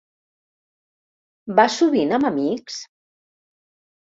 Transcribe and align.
Vas 1.61 1.77
sovint 1.81 2.17
amb 2.19 2.31
amics? 2.33 2.79